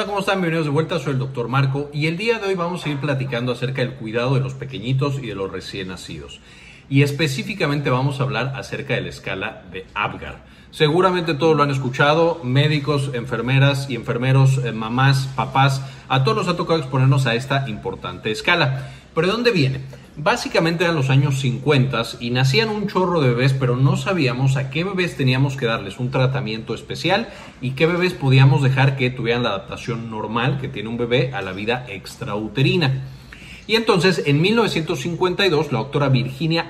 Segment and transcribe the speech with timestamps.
[0.00, 0.36] Hola, ¿cómo están?
[0.36, 2.96] Bienvenidos de vuelta, soy el doctor Marco y el día de hoy vamos a ir
[3.00, 6.40] platicando acerca del cuidado de los pequeñitos y de los recién nacidos.
[6.88, 10.46] Y específicamente vamos a hablar acerca de la escala de Apgar.
[10.70, 16.48] Seguramente todos lo han escuchado, médicos, enfermeras y enfermeros, eh, mamás, papás, a todos nos
[16.48, 18.90] ha tocado exponernos a esta importante escala.
[19.14, 19.80] ¿Pero de dónde viene?
[20.16, 24.70] Básicamente eran los años 50 y nacían un chorro de bebés, pero no sabíamos a
[24.70, 27.28] qué bebés teníamos que darles un tratamiento especial
[27.60, 31.42] y qué bebés podíamos dejar que tuvieran la adaptación normal que tiene un bebé a
[31.42, 33.04] la vida extrauterina.
[33.68, 36.66] Y entonces, en 1952, la doctora Virginia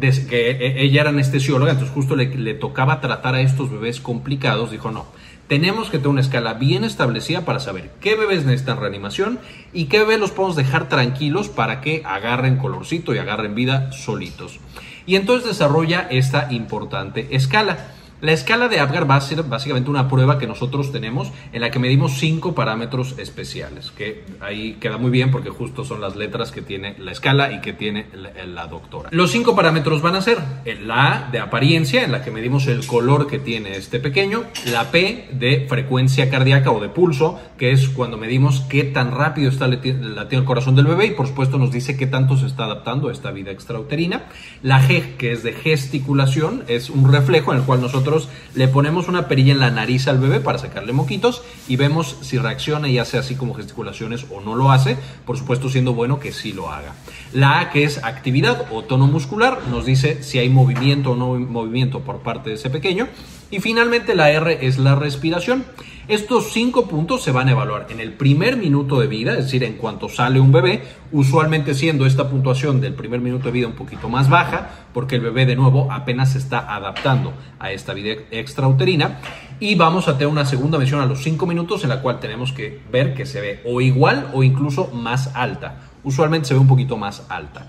[0.00, 4.70] Que e, ella era anestesióloga, entonces justo le, le tocaba tratar a estos bebés complicados,
[4.70, 5.06] dijo, no,
[5.48, 9.38] tenemos que tener una escala bien establecida para saber qué bebés necesitan reanimación
[9.74, 14.60] y qué bebés los podemos dejar tranquilos para que agarren colorcito y agarren vida solitos.
[15.04, 17.92] Y entonces desarrolla esta importante escala.
[18.22, 21.72] La escala de Apgar va a ser básicamente una prueba que nosotros tenemos en la
[21.72, 26.52] que medimos cinco parámetros especiales, que ahí queda muy bien porque justo son las letras
[26.52, 28.06] que tiene la escala y que tiene
[28.46, 29.08] la, doctora.
[29.10, 30.38] Los cinco parámetros van a ser
[30.84, 34.92] la A de apariencia, en la que medimos el color que tiene este pequeño, la
[34.92, 39.66] P de frecuencia cardíaca o de pulso, que es cuando medimos qué tan rápido está
[39.66, 43.08] latiendo el corazón del bebé y por supuesto nos dice qué tanto se está adaptando
[43.08, 44.26] a esta vida extrauterina,
[44.62, 48.11] la G que es de gesticulación, es un reflejo en el cual nosotros
[48.54, 52.38] le ponemos una perilla en la nariz al bebé para sacarle moquitos y vemos si
[52.38, 54.96] reacciona y hace así como gesticulaciones o no lo hace,
[55.26, 56.94] por supuesto siendo bueno que sí lo haga.
[57.32, 61.38] La A que es actividad o tono muscular nos dice si hay movimiento o no
[61.38, 63.08] movimiento por parte de ese pequeño
[63.52, 65.64] y finalmente la R es la respiración.
[66.08, 69.62] Estos cinco puntos se van a evaluar en el primer minuto de vida, es decir,
[69.62, 70.82] en cuanto sale un bebé,
[71.12, 75.20] usualmente siendo esta puntuación del primer minuto de vida un poquito más baja, porque el
[75.20, 79.20] bebé de nuevo apenas se está adaptando a esta vida extrauterina.
[79.60, 82.52] Y vamos a tener una segunda mención a los cinco minutos en la cual tenemos
[82.52, 85.82] que ver que se ve o igual o incluso más alta.
[86.02, 87.68] Usualmente se ve un poquito más alta.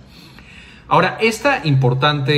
[0.87, 2.33] Ahora, esta importante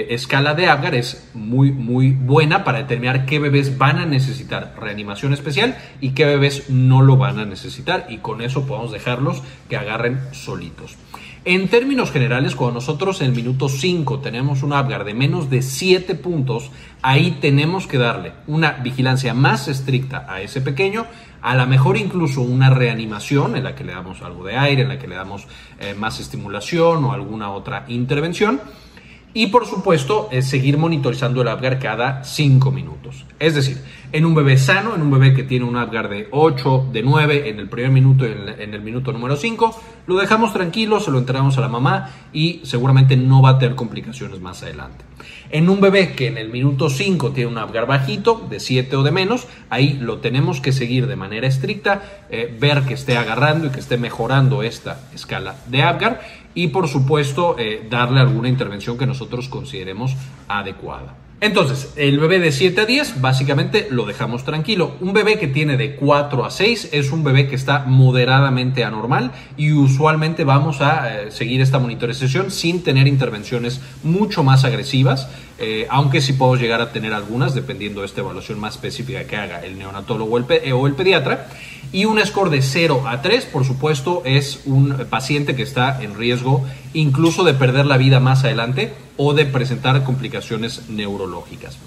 [0.00, 4.74] eh, escala de Apgar es muy, muy buena para determinar qué bebés van a necesitar
[4.80, 9.42] reanimación especial y qué bebés no lo van a necesitar y con eso podemos dejarlos
[9.68, 10.96] que agarren solitos.
[11.44, 15.62] En términos generales, cuando nosotros en el minuto 5 tenemos un Apgar de menos de
[15.62, 16.70] 7 puntos,
[17.00, 21.06] ahí tenemos que darle una vigilancia más estricta a ese pequeño
[21.42, 24.88] a lo mejor incluso una reanimación en la que le damos algo de aire, en
[24.88, 25.46] la que le damos
[25.78, 28.60] eh, más estimulación o alguna otra intervención.
[29.32, 33.26] Y por supuesto, es seguir monitorizando el Apgar cada 5 minutos.
[33.38, 33.80] Es decir,
[34.10, 37.48] en un bebé sano, en un bebé que tiene un Apgar de 8, de 9,
[37.48, 41.18] en el primer minuto y en el minuto número 5, lo dejamos tranquilo, se lo
[41.18, 45.04] entregamos a la mamá y seguramente no va a tener complicaciones más adelante.
[45.50, 49.02] En un bebé que en el minuto 5 tiene un Apgar bajito, de 7 o
[49.02, 53.66] de menos, ahí lo tenemos que seguir de manera estricta, eh, ver que esté agarrando
[53.66, 56.20] y que esté mejorando esta escala de Apgar
[56.54, 60.16] y por supuesto eh, darle alguna intervención que nosotros consideremos
[60.48, 61.14] adecuada.
[61.42, 64.96] Entonces, el bebé de 7 a 10 básicamente lo dejamos tranquilo.
[65.00, 69.32] Un bebé que tiene de 4 a 6 es un bebé que está moderadamente anormal
[69.56, 75.30] y usualmente vamos a eh, seguir esta monitorización sin tener intervenciones mucho más agresivas,
[75.60, 79.36] eh, aunque sí podemos llegar a tener algunas dependiendo de esta evaluación más específica que
[79.36, 81.48] haga el neonatólogo o el, el pediatra.
[81.92, 86.16] Y un score de 0 a 3, por supuesto, es un paciente que está en
[86.16, 91.78] riesgo incluso de perder la vida más adelante o de presentar complicaciones neurológicas.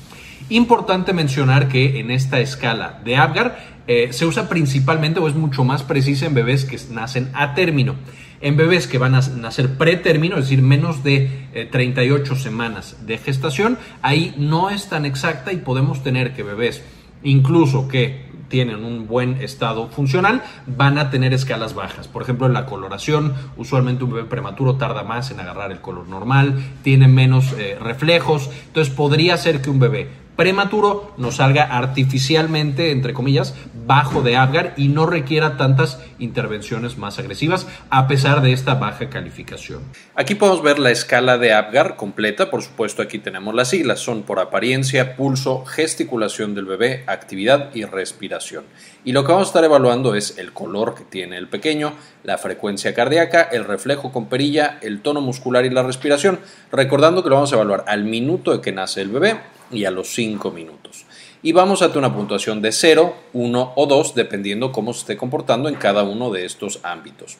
[0.49, 5.63] Importante mencionar que en esta escala de Apgar eh, se usa principalmente o es mucho
[5.63, 7.95] más precisa en bebés que nacen a término.
[8.43, 13.17] En bebés que van a nacer pretérmino, es decir, menos de 38 eh, semanas de
[13.17, 16.83] gestación, ahí no es tan exacta y podemos tener que bebés
[17.23, 22.09] incluso que tienen un buen estado funcional, van a tener escalas bajas.
[22.09, 26.09] Por ejemplo, en la coloración, usualmente un bebé prematuro tarda más en agarrar el color
[26.09, 32.91] normal, tiene menos eh, reflejos, entonces podría ser que un bebé prematuro nos salga artificialmente,
[32.91, 33.53] entre comillas,
[33.85, 39.09] bajo de Apgar y no requiera tantas intervenciones más agresivas a pesar de esta baja
[39.09, 39.81] calificación.
[40.15, 44.23] Aquí podemos ver la escala de Apgar completa, por supuesto aquí tenemos las siglas, son
[44.23, 48.63] por apariencia, pulso, gesticulación del bebé, actividad y respiración.
[49.03, 51.93] Y lo que vamos a estar evaluando es el color que tiene el pequeño,
[52.23, 56.39] la frecuencia cardíaca, el reflejo con perilla, el tono muscular y la respiración,
[56.71, 59.37] recordando que lo vamos a evaluar al minuto de que nace el bebé
[59.73, 61.05] y a los 5 minutos.
[61.41, 65.67] Y vamos a una puntuación de 0, 1 o 2, dependiendo cómo se esté comportando
[65.67, 67.37] en cada uno de estos ámbitos.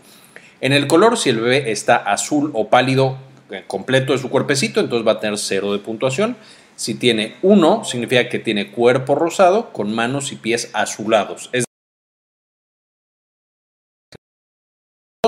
[0.60, 3.18] En el color, si el bebé está azul o pálido
[3.50, 6.36] eh, completo de su cuerpecito, entonces va a tener 0 de puntuación.
[6.76, 11.50] Si tiene 1, significa que tiene cuerpo rosado con manos y pies azulados.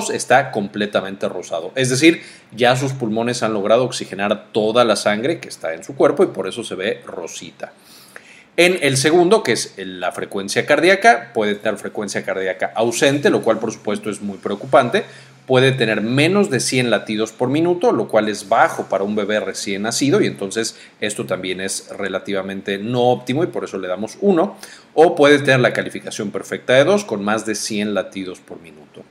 [0.06, 1.72] 2 está completamente rosado.
[1.76, 2.22] Es decir,
[2.56, 6.28] ya sus pulmones han logrado oxigenar toda la sangre que está en su cuerpo y
[6.28, 7.74] por eso se ve rosita.
[8.58, 13.60] En el segundo, que es la frecuencia cardíaca, puede tener frecuencia cardíaca ausente, lo cual
[13.60, 15.04] por supuesto es muy preocupante.
[15.46, 19.40] Puede tener menos de 100 latidos por minuto, lo cual es bajo para un bebé
[19.42, 24.18] recién nacido y entonces esto también es relativamente no óptimo y por eso le damos
[24.22, 24.58] 1.
[24.94, 29.04] O puede tener la calificación perfecta de 2 con más de 100 latidos por minuto.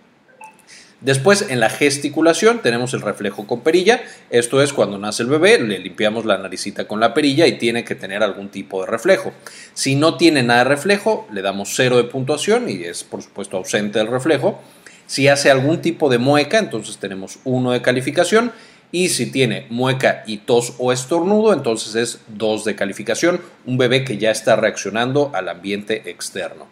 [1.04, 4.02] Después, en la gesticulación, tenemos el reflejo con perilla.
[4.30, 7.84] Esto es cuando nace el bebé, le limpiamos la naricita con la perilla y tiene
[7.84, 9.34] que tener algún tipo de reflejo.
[9.74, 13.58] Si no tiene nada de reflejo, le damos cero de puntuación y es, por supuesto,
[13.58, 14.62] ausente el reflejo.
[15.06, 18.52] Si hace algún tipo de mueca, entonces tenemos uno de calificación.
[18.90, 24.04] Y si tiene mueca y tos o estornudo, entonces es 2 de calificación, un bebé
[24.04, 26.66] que ya está reaccionando al ambiente externo.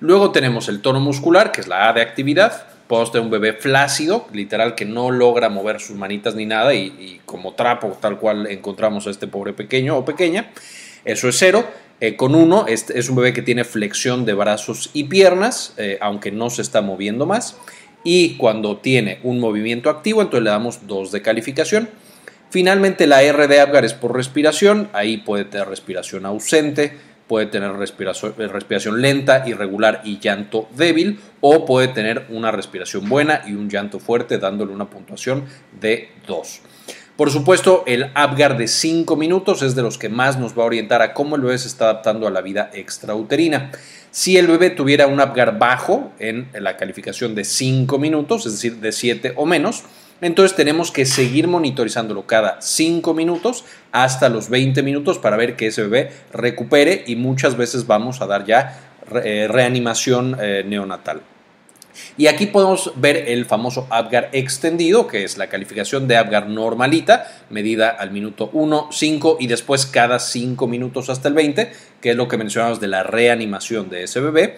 [0.00, 3.54] Luego tenemos el tono muscular, que es la A de actividad, podemos tener un bebé
[3.54, 8.46] flácido, literal, que no logra mover sus manitas ni nada y, como trapo, tal cual
[8.48, 10.50] encontramos a este pobre pequeño o pequeña.
[11.02, 11.64] Eso es cero.
[12.00, 16.32] Eh, con uno es, un bebé que tiene flexión de brazos y piernas, eh, aunque
[16.32, 17.56] no se está moviendo más.
[18.04, 21.88] Y cuando tiene un movimiento activo, entonces le damos dos de calificación.
[22.50, 24.90] Finalmente, la R de Apgar es por respiración.
[24.92, 26.98] Ahí puede tener respiración ausente,
[27.32, 33.08] puede tener respiración, eh, respiración, lenta, irregular y llanto débil, o puede tener una respiración
[33.08, 35.44] buena y un llanto fuerte, dándole una puntuación
[35.80, 36.60] de 2.
[37.16, 40.66] Por supuesto, el Apgar de 5 minutos es de los que más nos va a
[40.66, 43.70] orientar a cómo el bebé se está adaptando a la vida extrauterina.
[44.10, 48.76] Si el bebé tuviera un Apgar bajo en la calificación de 5 minutos, es decir,
[48.76, 49.84] de 7 o menos,
[50.22, 55.66] entonces tenemos que seguir monitorizándolo cada 5 minutos hasta los 20 minutos para ver que
[55.66, 58.78] ese bebé recupere y muchas veces vamos a dar ya
[59.24, 61.22] eh, reanimación eh, neonatal.
[62.16, 67.26] Y aquí podemos ver el famoso Apgar extendido, que es la calificación de Apgar normalita,
[67.50, 72.16] medida al minuto 1, 5 y después cada 5 minutos hasta el 20, que es
[72.16, 74.56] lo que mencionamos de la reanimación de ese bebé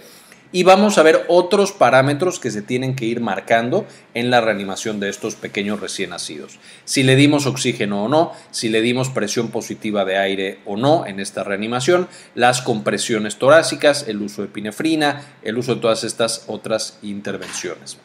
[0.54, 5.00] y vamos a ver otros parámetros que se tienen que ir marcando en la reanimación
[5.00, 6.60] de estos pequeños recién nacidos.
[6.84, 11.06] Si le dimos oxígeno o no, si le dimos presión positiva de aire o no
[11.06, 12.06] en esta reanimación,
[12.36, 17.98] las compresiones torácicas, el uso de epinefrina, el uso de todas estas otras intervenciones.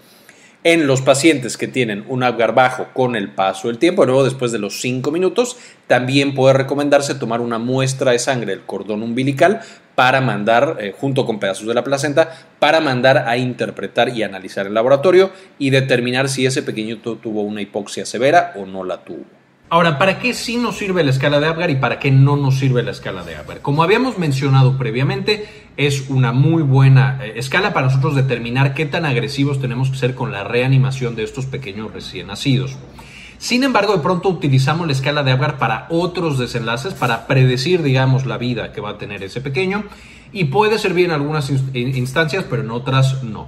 [0.63, 4.51] En los pacientes que tienen un Apgar bajo con el paso del tiempo, luego después
[4.51, 5.55] de los 5 minutos,
[5.87, 9.61] también puede recomendarse tomar una muestra de sangre del cordón umbilical
[9.99, 14.65] para mandar, eh, junto con pedazos de la placenta, para mandar a interpretar y analizar
[14.65, 19.25] el laboratorio y determinar si ese pequeñito tuvo una hipoxia severa o no la tuvo.
[19.67, 22.59] Ahora, ¿para qué sí nos sirve la escala de Apgar y para qué no nos
[22.59, 23.59] sirve la escala de Apgar?
[23.59, 29.03] Como habíamos mencionado previamente, es una muy buena eh, escala para nosotros determinar qué tan
[29.03, 32.77] agresivos tenemos que ser con la reanimación de estos pequeños recién nacidos.
[33.39, 38.25] Sin embargo, de pronto utilizamos la escala de Apgar para otros desenlaces, para predecir, digamos,
[38.25, 39.85] la vida que va a tener ese pequeño
[40.33, 43.47] y puede servir en algunas instancias, pero en otras no.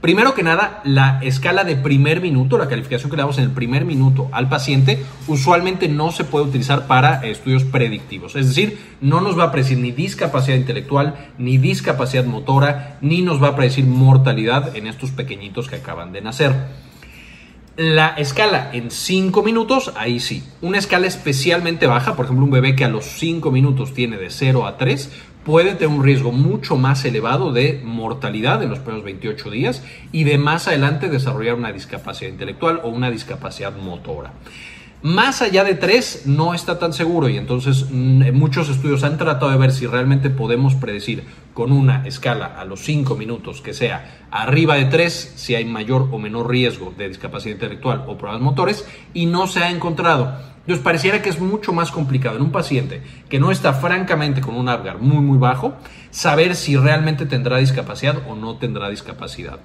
[0.00, 3.50] Primero que nada, la escala de primer minuto, la calificación que le damos en el
[3.50, 8.36] primer minuto al paciente, usualmente no se puede utilizar para estudios predictivos.
[8.36, 13.42] Es decir, no nos va a predecir ni discapacidad intelectual, ni discapacidad motora, ni nos
[13.42, 16.85] va a predecir mortalidad en estos pequeñitos que acaban de nacer.
[17.76, 20.42] La escala en 5 minutos, ahí sí.
[20.62, 24.30] Una escala especialmente baja, por ejemplo, un bebé que a los 5 minutos tiene de
[24.30, 25.12] 0 a 3,
[25.44, 30.24] puede tener un riesgo mucho más elevado de mortalidad en los primeros 28 días y
[30.24, 34.32] de más adelante desarrollar una discapacidad intelectual o una discapacidad motora.
[35.02, 39.50] Más allá de 3 no está tan seguro y entonces mm, muchos estudios han tratado
[39.50, 44.26] de ver si realmente podemos predecir con una escala a los 5 minutos que sea
[44.30, 48.86] arriba de 3 si hay mayor o menor riesgo de discapacidad intelectual o problemas motores
[49.12, 50.34] y no se ha encontrado.
[50.60, 54.56] Entonces pareciera que es mucho más complicado en un paciente que no está francamente con
[54.56, 55.74] un Apgar muy muy bajo,
[56.10, 59.60] saber si realmente tendrá discapacidad o no tendrá discapacidad.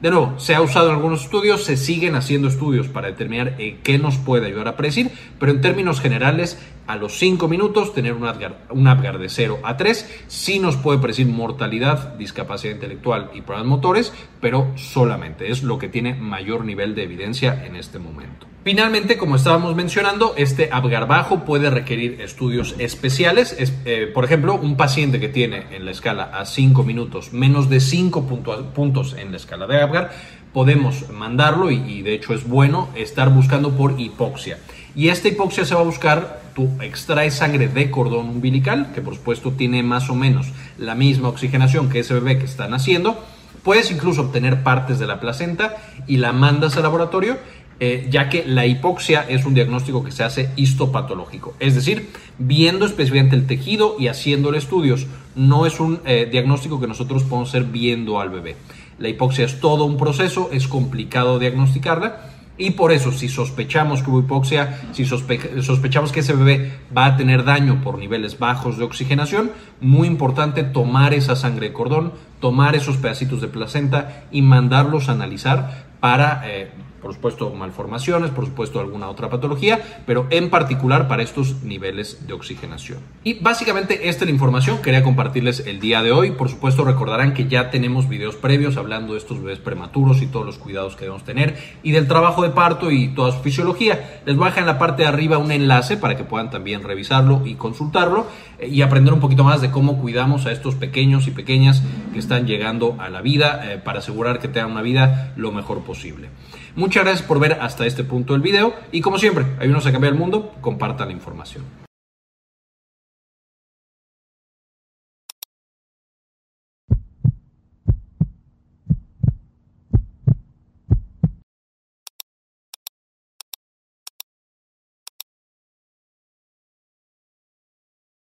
[0.00, 3.78] De nuevo, se ha usado en algunos estudios, se siguen haciendo estudios para determinar eh,
[3.82, 8.12] qué nos puede ayudar a predecir, pero en términos generales, a los 5 minutos, tener
[8.12, 13.40] un Apgar, un de 0 a 3 sí nos puede predecir mortalidad, discapacidad intelectual y
[13.40, 18.46] problemas motores, pero solamente es lo que tiene mayor nivel de evidencia en este momento.
[18.64, 23.56] Finalmente, como estábamos mencionando, este Apgar bajo puede requerir estudios especiales.
[23.84, 27.80] Eh, por ejemplo, un paciente que tiene en la escala a 5 minutos menos de
[27.80, 28.26] 5
[28.74, 30.12] puntos en la escala de Apgar,
[30.54, 34.58] podemos mandarlo y, de hecho es bueno estar buscando por hipoxia.
[34.94, 39.14] Y esta hipoxia se va a buscar, tú extraes sangre de cordón umbilical, que por
[39.14, 43.22] supuesto tiene más o menos la misma oxigenación que ese bebé que está naciendo
[43.64, 47.38] Puedes incluso obtener partes de la placenta y la mandas al laboratorio
[47.80, 52.08] eh, ya que la hipoxia es un diagnóstico que se hace histopatológico, es decir,
[52.38, 55.08] viendo específicamente el tejido y haciéndole estudios.
[55.34, 58.54] No es un eh, diagnóstico que nosotros podemos hacer viendo al bebé.
[58.98, 62.33] La hipoxia es todo un proceso, es complicado diagnosticarla.
[62.56, 67.16] Y por eso, si sospechamos que hubo hipoxia, si sospechamos que ese bebé va a
[67.16, 72.76] tener daño por niveles bajos de oxigenación, muy importante tomar esa sangre de cordón, tomar
[72.76, 76.70] esos pedacitos de placenta y mandarlos a analizar para eh,
[77.04, 82.32] por supuesto malformaciones, por supuesto alguna otra patología, pero en particular para estos niveles de
[82.32, 82.98] oxigenación.
[83.22, 86.30] Y básicamente esta es la información que quería compartirles el día de hoy.
[86.30, 90.46] Por supuesto recordarán que ya tenemos videos previos hablando de estos bebés prematuros y todos
[90.46, 94.22] los cuidados que debemos tener y del trabajo de parto y toda su fisiología.
[94.24, 96.82] Les voy a dejar en la parte de arriba un enlace para que puedan también
[96.82, 98.26] revisarlo y consultarlo
[98.58, 101.82] eh, y aprender un poquito más de cómo cuidamos a estos pequeños y pequeñas
[102.14, 105.82] que están llegando a la vida eh, para asegurar que tengan una vida lo mejor
[105.82, 106.28] posible.
[106.76, 110.12] Muchas gracias por ver hasta este punto del video y como siempre, ayúdenos a cambiar
[110.12, 111.83] el mundo, compartan la información.